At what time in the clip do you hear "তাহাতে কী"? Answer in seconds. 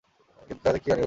0.63-0.87